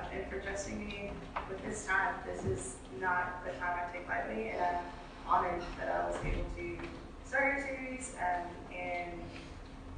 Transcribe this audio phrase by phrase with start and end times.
[0.00, 1.10] um, and for trusting me
[1.48, 2.14] with this time.
[2.26, 4.84] This is not the time I take lightly, and I'm
[5.26, 6.78] honored that I was able to
[7.24, 9.20] start your series um, and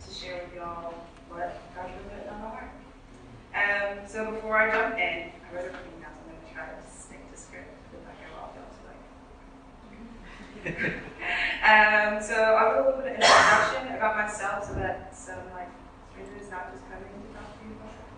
[0.05, 0.95] to share with y'all
[1.29, 2.71] what God really put on my heart.
[3.55, 6.19] Um, so before I jump in, I wrote a few notes.
[6.19, 9.01] I'm going to try to stick to script if I go off y'all like.
[11.69, 15.69] um, so I'll do a little bit of introduction about myself so that some like
[16.13, 18.12] strangers not just coming to talk to you about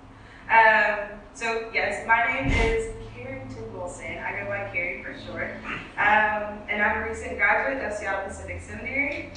[0.51, 4.19] um, so yes, my name is Carrington Wilson.
[4.19, 5.51] I go by Carrie for short.
[5.97, 9.33] Um, and I'm a recent graduate of Seattle Pacific Seminary.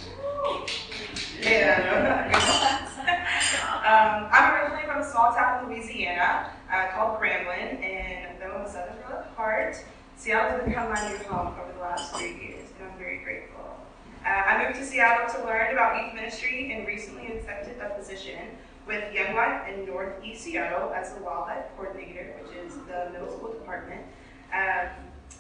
[1.42, 2.30] Yeah.
[3.86, 8.66] um, I'm originally from a small town in Louisiana uh, called Grambling, and though I'm
[8.66, 9.84] a Southern girl at heart,
[10.18, 13.78] Seattle has become my new home over the last three years, and I'm very grateful.
[14.26, 18.40] Uh, I moved to Seattle to learn about youth ministry and recently accepted a position
[18.88, 23.52] with Young Life in Northeast Seattle as the WyldLife Coordinator, which is the middle school
[23.52, 24.02] department.
[24.54, 24.88] Um,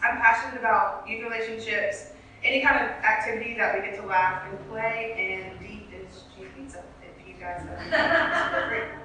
[0.03, 2.11] I'm passionate about youth relationships,
[2.43, 6.23] any kind of activity that we get to laugh and play, and deep is
[6.55, 8.99] pizza, if you guys have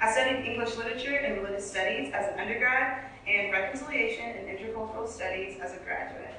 [0.00, 5.58] I studied English literature and religious studies as an undergrad and reconciliation and intercultural studies
[5.60, 6.34] as a graduate.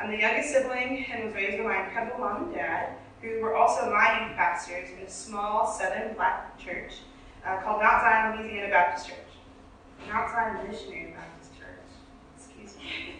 [0.00, 3.54] I'm the youngest sibling and was raised by my incredible mom and dad, who were
[3.54, 6.94] also my youth pastors in a small southern black church
[7.46, 9.16] uh, called Mount Zion Louisiana Baptist Church.
[10.08, 11.88] Mount Zion Missionary Baptist Church.
[12.36, 13.14] Excuse me.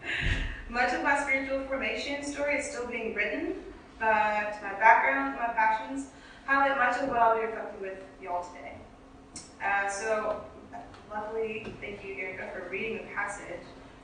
[0.68, 3.54] Much of my spiritual formation story is still being written,
[3.98, 6.08] but my background and my passions
[6.44, 8.76] highlight much of what I'll be reflecting with y'all today.
[9.64, 10.42] Uh, so,
[11.10, 13.60] lovely, thank you, Erica, for reading the passage.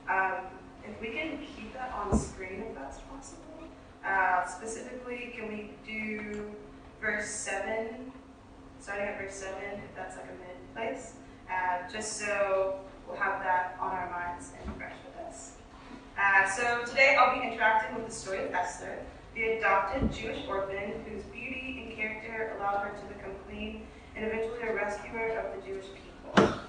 [0.09, 0.45] Um,
[0.83, 3.45] if we can keep that on screen, if that's possible.
[4.05, 6.51] Uh, specifically, can we do
[7.01, 8.11] verse 7,
[8.79, 11.13] starting at verse 7, if that's like a mid place,
[11.49, 15.53] uh, just so we'll have that on our minds and fresh with us.
[16.19, 18.99] Uh, so today I'll be interacting with the story of Esther,
[19.33, 24.61] the adopted Jewish orphan whose beauty and character allowed her to become queen and eventually
[24.69, 26.59] a rescuer of the Jewish people.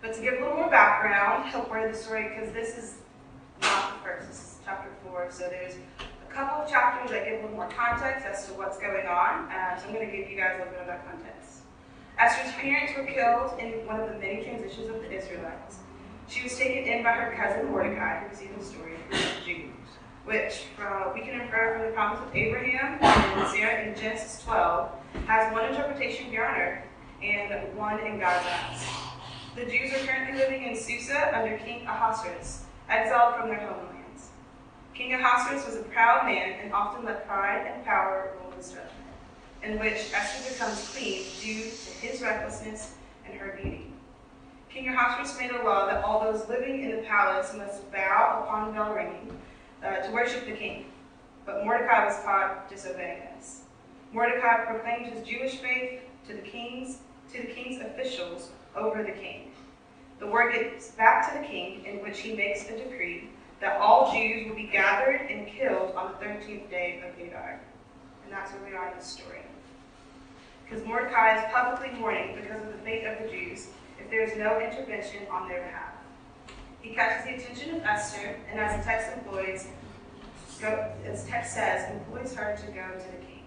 [0.00, 2.94] But to give a little more background, help where the story, because this is
[3.60, 4.55] not the first,
[5.16, 5.30] 4.
[5.30, 5.74] So there's
[6.28, 9.50] a couple of chapters that give a little more context as to what's going on.
[9.50, 11.62] Uh, so I'm going to give you guys a little bit of that context.
[12.18, 15.78] Esther's parents were killed in one of the many transitions of the Israelites.
[16.28, 19.70] She was taken in by her cousin Mordecai, who received the story of Jews,
[20.24, 24.90] which uh, we can infer from the promise of Abraham and Sarah in Genesis 12
[25.26, 26.84] has one interpretation here on earth
[27.22, 28.84] and one in God's eyes.
[29.54, 33.95] The Jews are currently living in Susa under King Ahasuerus, exiled from their homeland.
[34.96, 38.92] King Ahasuerus was a proud man and often let pride and power rule his judgment,
[39.62, 42.94] in which Esther becomes queen due to his recklessness
[43.26, 43.92] and her beauty.
[44.70, 48.72] King Ahasuerus made a law that all those living in the palace must bow upon
[48.72, 49.36] bell ringing
[49.84, 50.86] uh, to worship the king.
[51.44, 53.64] But Mordecai was caught disobeying this.
[54.14, 57.00] Mordecai proclaimed his Jewish faith to the kings,
[57.34, 59.50] to the king's officials over the king.
[60.20, 63.28] The word gets back to the king, in which he makes a decree
[63.60, 67.60] that all Jews will be gathered and killed on the 13th day of Adar.
[68.24, 69.40] And that's where we are in the story.
[70.64, 73.68] Because Mordecai is publicly mourning because of the fate of the Jews
[74.00, 75.92] if there is no intervention on their behalf.
[76.80, 79.68] He catches the attention of Esther, and as the text employs,
[80.60, 83.42] go, as text says, employs her to go to the king.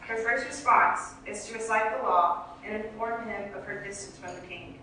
[0.00, 4.34] Her first response is to recite the law and inform him of her distance from
[4.34, 4.78] the king.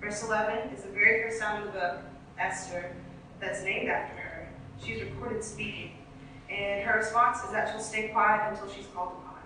[0.00, 1.98] Verse 11 is the very first time in the book,
[2.38, 2.94] Esther,
[3.40, 4.48] that's named after her.
[4.82, 5.92] She's recorded speaking.
[6.50, 9.38] And her response is that she'll stay quiet until she's called upon.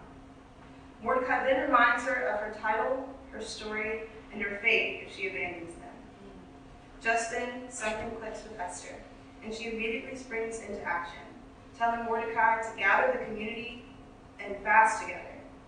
[1.02, 5.74] Mordecai then reminds her of her title, her story, and her fate if she abandons
[5.74, 5.82] them.
[7.02, 8.94] Just then, something clicks with Esther,
[9.44, 11.20] and she immediately springs into action,
[11.76, 13.84] telling Mordecai to gather the community
[14.40, 15.20] and fast together.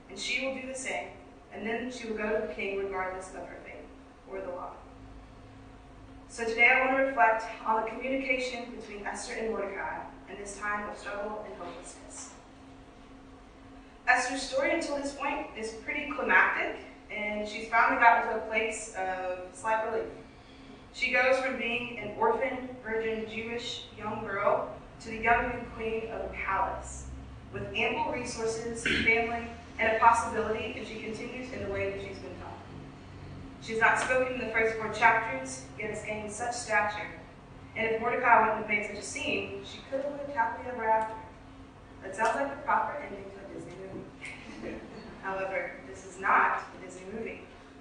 [0.08, 1.08] And she will do the same,
[1.53, 3.84] and then she will go to the king regardless of her fate
[4.31, 4.73] or the law.
[6.28, 10.58] So today I want to reflect on the communication between Esther and Mordecai in this
[10.58, 12.31] time of struggle and hopelessness.
[14.06, 16.76] Esther's story until this point is pretty climactic,
[17.11, 20.08] and she's finally gotten to a place of slight relief.
[20.93, 24.70] She goes from being an orphan, virgin Jewish young girl
[25.00, 27.06] to the young queen of a palace
[27.52, 29.46] with ample resources, family,
[29.78, 32.36] and a possibility if she continues in the way that she's been
[33.66, 37.10] She's not spoken in the first four chapters, yet has gained such stature.
[37.74, 40.88] And if Mordecai wouldn't have made such a scene, she could have lived happily ever
[40.88, 41.16] after.
[42.00, 43.74] That sounds like the proper ending to a Disney
[44.62, 44.76] movie.
[45.24, 47.40] However, this is not a Disney movie.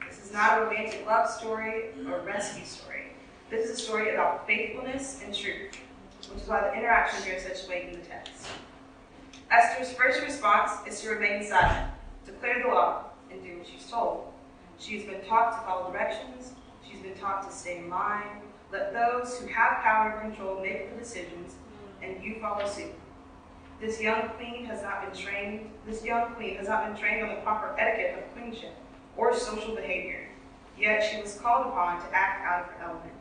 [0.10, 3.12] This is not a romantic love story or rescue story.
[3.52, 5.78] This is a story about faithfulness and truth,
[6.32, 8.48] which is why the interaction bears such weight in the text.
[9.52, 11.92] Esther's first response is to remain silent,
[12.26, 14.32] declare the law, and do what she's told.
[14.78, 16.54] She's been taught to follow directions,
[16.88, 18.42] she's been taught to stay in line,
[18.72, 21.56] let those who have power and control make the decisions,
[22.02, 22.94] and you follow suit.
[23.80, 27.36] This young queen has not been trained, this young queen has not been trained on
[27.36, 28.74] the proper etiquette of queenship
[29.18, 30.28] or social behavior.
[30.78, 33.12] Yet she was called upon to act out of her element.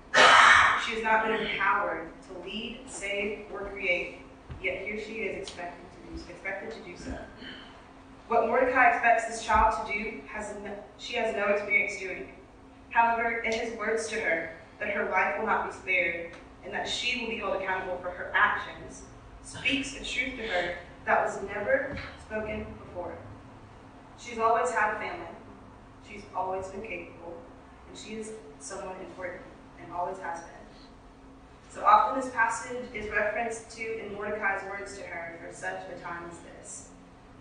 [0.84, 4.18] She has not been empowered to lead, save, or create,
[4.62, 7.16] yet here she is expected to do, expected to do so.
[8.28, 12.32] What Mordecai expects this child to do, has no, she has no experience doing.
[12.90, 14.50] However, in his words to her,
[14.80, 16.30] that her life will not be spared,
[16.64, 19.02] and that she will be held accountable for her actions,
[19.42, 23.14] speaks a truth to her that was never spoken before.
[24.18, 25.26] She's always had a family.
[26.08, 27.36] She's always been capable,
[27.88, 29.42] and she is someone important,
[29.82, 30.50] and always has been.
[31.68, 36.00] So often this passage is referenced to in Mordecai's words to her for such a
[36.00, 36.88] time as this.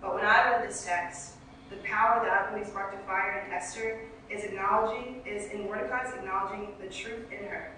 [0.03, 1.35] But when I read this text,
[1.69, 6.67] the power that believe sparked a fire in Esther is acknowledging, is in Mordecai's acknowledging
[6.81, 7.71] the truth in her.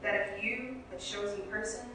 [0.00, 1.86] That if you, a chosen person,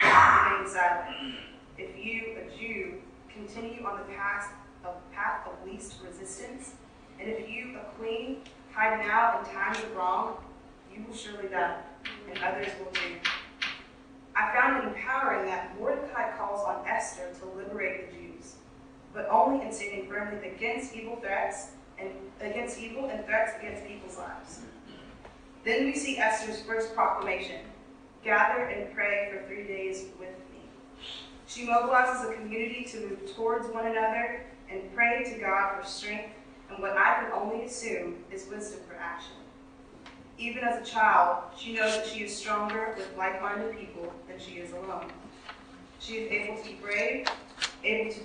[0.00, 1.34] remain silent,
[1.76, 2.94] if you, a Jew,
[3.28, 4.52] continue on the path
[4.84, 6.74] of path of least resistance,
[7.18, 8.42] and if you, a queen,
[8.72, 10.36] hide now in times of wrong,
[10.94, 11.80] you will surely die,
[12.30, 13.16] and others will too.
[14.36, 18.23] I found it empowering that Mordecai calls on Esther to liberate the Jews,
[19.14, 21.68] but only in standing firmly against evil threats
[21.98, 24.60] and against evil and threats against people's lives.
[25.64, 27.60] Then we see Esther's first proclamation
[28.24, 30.60] gather and pray for three days with me.
[31.46, 36.30] She mobilizes a community to move towards one another and pray to God for strength
[36.70, 39.34] and what I can only assume is wisdom for action.
[40.38, 44.38] Even as a child, she knows that she is stronger with like minded people than
[44.38, 45.12] she is alone.
[46.00, 47.26] She is able to be brave,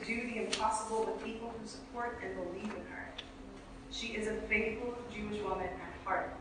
[0.10, 3.12] do the impossible with people who support and believe in her.
[3.92, 6.34] She is a faithful Jewish woman at heart,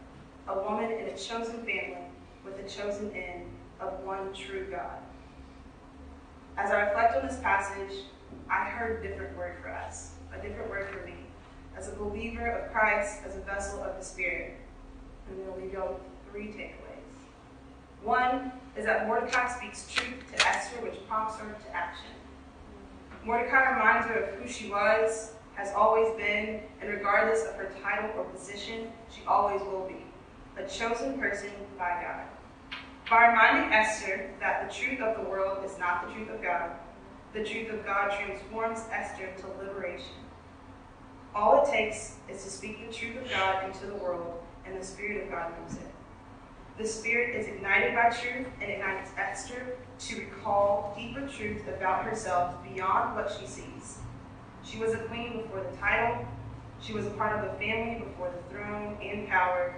[0.49, 2.09] a woman in a chosen family
[2.47, 3.45] with a chosen end
[3.79, 4.99] of one true God.
[6.57, 8.05] As I reflect on this passage,
[8.51, 11.17] I heard a different word for us, a different word for me,
[11.77, 14.55] as a believer of Christ, as a vessel of the Spirit.
[15.61, 17.05] Leave y'all with three takeaways.
[18.03, 22.13] One is that Mordecai speaks truth to Esther, which prompts her to action.
[23.25, 28.11] Mordecai reminds her of who she was, has always been, and regardless of her title
[28.17, 30.05] or position, she always will be
[30.57, 32.79] a chosen person by God.
[33.11, 36.71] By reminding Esther that the truth of the world is not the truth of God,
[37.33, 40.15] the truth of God transforms Esther to liberation.
[41.35, 44.85] All it takes is to speak the truth of God into the world, and the
[44.85, 45.87] Spirit of God moves it.
[46.79, 52.55] The Spirit is ignited by truth and ignites Esther to recall deeper truths about herself
[52.63, 53.99] beyond what she sees.
[54.63, 56.25] She was a queen before the title.
[56.81, 59.75] She was a part of the family before the throne and power.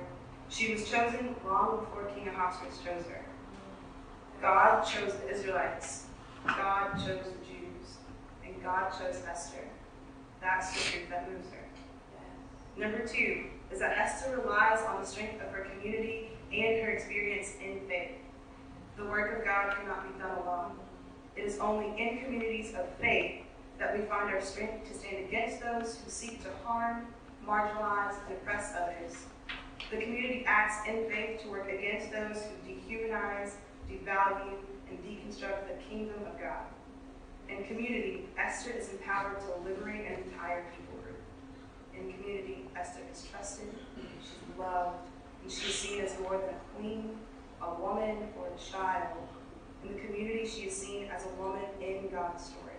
[0.50, 3.24] She was chosen long before King Ahasuerus chose her.
[4.42, 6.04] God chose the Israelites.
[6.46, 7.96] God chose the Jews.
[8.44, 9.64] And God chose Esther.
[10.42, 11.64] That's the truth that moves her.
[12.78, 17.54] Number two is that Esther relies on the strength of her community and her experience
[17.64, 18.12] in faith.
[18.96, 20.72] The work of God cannot be done alone.
[21.36, 23.42] It is only in communities of faith
[23.78, 27.06] that we find our strength to stand against those who seek to harm,
[27.46, 29.16] marginalize, and oppress others.
[29.90, 33.52] The community acts in faith to work against those who dehumanize,
[33.88, 36.66] devalue, and deconstruct the kingdom of God.
[37.48, 41.18] In community, Esther is empowered to liberate an entire people group.
[41.94, 45.08] In community, Esther is trusted, she's loved,
[45.48, 47.10] she is seen as more than a queen,
[47.62, 49.16] a woman, or a child.
[49.84, 52.74] In the community, she is seen as a woman in God's story.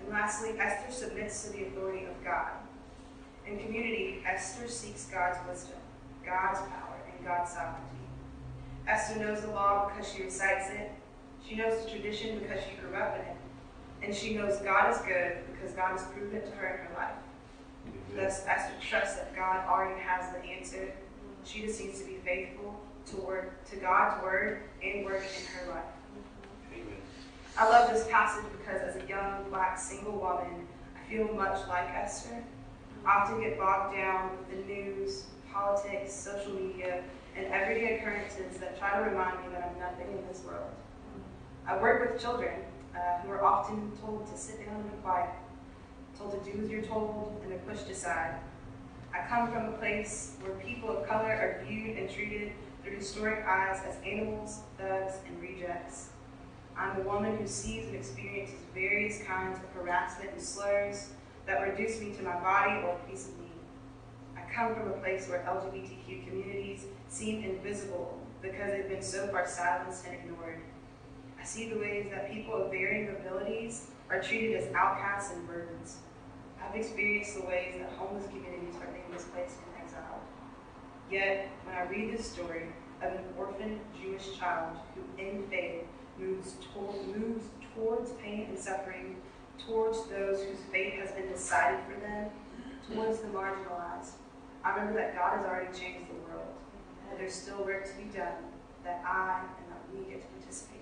[0.00, 2.50] And lastly, Esther submits to the authority of God.
[3.46, 5.78] In community, Esther seeks God's wisdom,
[6.24, 7.94] God's power, and God's sovereignty.
[8.86, 10.90] Esther knows the law because she recites it.
[11.46, 13.36] She knows the tradition because she grew up in it.
[14.02, 16.94] And she knows God is good because God has proven it to her in her
[16.98, 17.14] life.
[18.14, 20.92] Thus, Esther trusts that God already has the answer.
[21.44, 25.84] She just needs to be faithful to to God's word and work in her life.
[27.56, 31.88] I love this passage because as a young black single woman, I feel much like
[31.90, 32.42] Esther.
[33.06, 37.04] I often get bogged down with the news, politics, social media,
[37.36, 40.70] and everyday occurrences that try to remind me that I'm nothing in this world.
[41.66, 42.54] I work with children
[42.94, 45.30] uh, who are often told to sit down and be quiet,
[46.18, 48.34] told to do as you're told, and they're pushed aside.
[49.14, 52.50] I come from a place where people of color are viewed and treated
[52.82, 56.08] through historic eyes as animals, thugs, and rejects.
[56.76, 61.10] I'm a woman who sees and experiences various kinds of harassment and slurs
[61.46, 63.46] that reduce me to my body or a piece of me.
[64.36, 69.46] I come from a place where LGBTQ communities seem invisible because they've been so far
[69.46, 70.58] silenced and ignored.
[71.40, 75.98] I see the ways that people of varying abilities are treated as outcasts and burdens.
[76.66, 80.20] I've experienced the ways that homeless communities are being displaced and exiled.
[81.10, 82.66] Yet, when I read this story
[83.02, 85.84] of an orphaned Jewish child who, in faith,
[86.18, 89.16] moves, toward, moves towards pain and suffering,
[89.66, 92.30] towards those whose fate has been decided for them,
[92.92, 94.12] towards the marginalized,
[94.64, 96.48] I remember that God has already changed the world,
[97.08, 98.32] that there's still work to be done,
[98.82, 100.80] that I and that we get to participate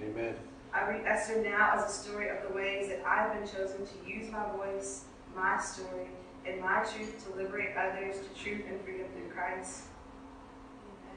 [0.00, 0.10] in.
[0.10, 0.34] Amen.
[0.72, 4.10] I read Esther now as a story of the ways that I've been chosen to
[4.10, 6.08] use my voice, my story,
[6.46, 9.84] and my truth to liberate others to truth and freedom through Christ.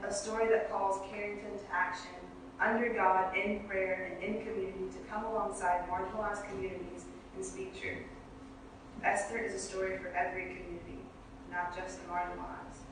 [0.06, 2.10] A story that calls Carrington to action
[2.60, 7.04] under God, in prayer, and in community to come alongside marginalized communities
[7.36, 8.04] and speak truth.
[9.04, 10.98] Esther is a story for every community,
[11.52, 12.82] not just the marginalized.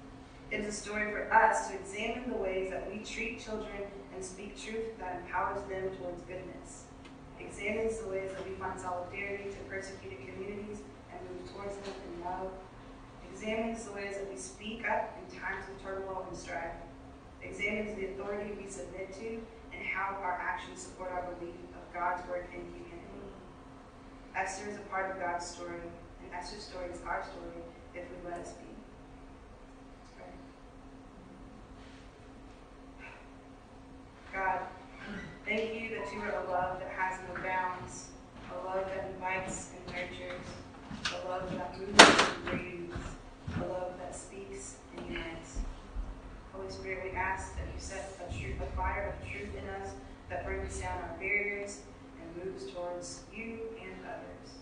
[0.53, 3.83] It is a story for us to examine the ways that we treat children
[4.15, 6.85] and speak truth that empowers them towards goodness.
[7.41, 10.79] Examines the ways that we find solidarity to persecuted communities
[11.53, 12.51] towards them in love.
[13.33, 16.77] Examines the uh, ways that we speak up in times of turmoil and strife.
[17.43, 19.41] Examines the authority we submit to
[19.77, 22.97] and how our actions support our belief of God's work in humanity.
[24.35, 25.81] Esther is a part of God's story,
[26.23, 27.63] and Esther's story is our story
[27.95, 28.67] if we let us be.
[34.33, 34.61] God,
[35.47, 38.09] thank you that you are a love that has no bounds,
[38.53, 40.45] a love that invites and nurtures,
[41.15, 42.95] a love that moves and breathes,
[43.57, 45.59] a love that speaks and unites.
[46.53, 47.81] Holy Spirit, we ask that you
[48.61, 49.91] a, fire of truth in us
[50.29, 51.81] that brings down our barriers
[52.21, 54.61] and moves towards you and others.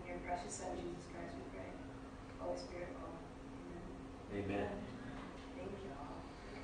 [0.00, 1.70] In your precious Son, Jesus Christ, we pray.
[2.40, 3.16] Holy Spirit, all.
[4.32, 4.48] Amen.
[4.48, 4.68] Amen.
[5.56, 6.16] Thank you all.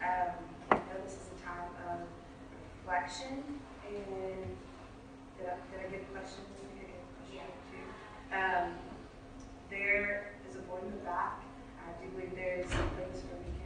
[0.04, 0.32] Um,
[0.70, 2.04] I know this is a time of
[2.84, 3.44] reflection,
[3.88, 4.56] and
[5.38, 6.48] did I, did I get questions?
[6.56, 7.86] Did I get a question too?
[8.34, 8.74] Um,
[9.70, 11.40] there is a board in the back.
[11.80, 13.63] I do believe there is a place where we can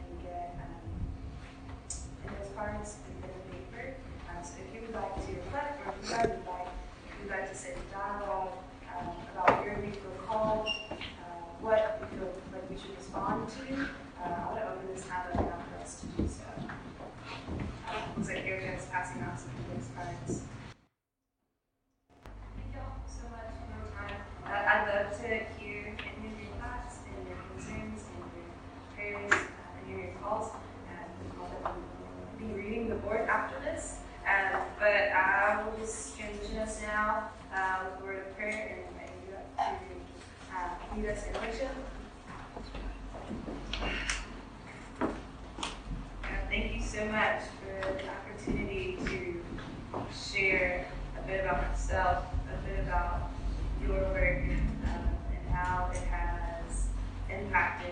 [57.59, 57.91] not been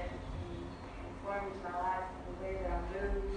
[1.11, 3.35] informed my life in the way that I move.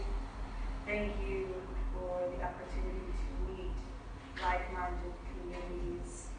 [0.86, 1.50] Thank you
[1.90, 3.74] for the opportunity to meet
[4.38, 6.30] like-minded communities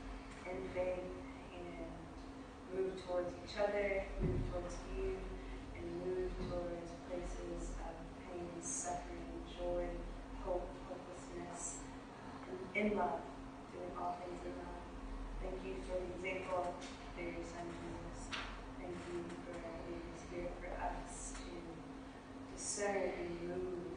[0.47, 1.11] in faith
[1.51, 1.91] and
[2.71, 5.19] move towards each other, move towards you,
[5.75, 7.91] and move towards places of
[8.23, 9.91] pain, suffering, joy,
[10.47, 11.83] hope, hopelessness,
[12.75, 13.19] in love,
[13.75, 14.87] doing all things in love.
[15.43, 18.31] Thank you for the example of your son gives.
[18.79, 19.50] Thank you
[20.31, 23.90] for us to discern and move.